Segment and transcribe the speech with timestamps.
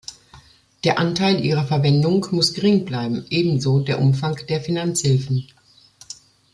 [0.83, 5.47] Der Anteil ihrer Verwendung muss gering bleiben, ebenso der Umfang der Finanzhilfen.